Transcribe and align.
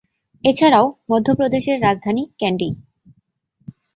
এছাড়াও 0.43 0.85
মধ্যপ্রদেশের 1.11 1.77
রাজধানী 1.81 2.23
ক্যান্ডি। 2.39 2.69